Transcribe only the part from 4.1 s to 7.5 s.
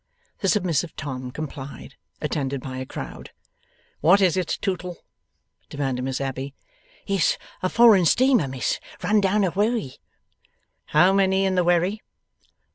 is it, Tootle?' demanded Miss Abbey. 'It's